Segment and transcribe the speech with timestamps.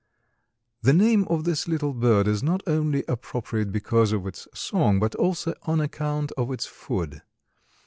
[0.81, 5.13] The name of this little bird is not only appropriate because of its song but
[5.13, 7.21] also on account of its food.